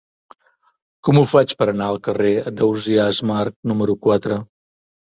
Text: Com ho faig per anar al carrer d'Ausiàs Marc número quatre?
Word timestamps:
Com 1.07 1.19
ho 1.19 1.23
faig 1.33 1.53
per 1.59 1.69
anar 1.75 1.91
al 1.95 2.01
carrer 2.09 2.33
d'Ausiàs 2.57 3.23
Marc 3.35 3.57
número 3.75 4.01
quatre? 4.09 4.45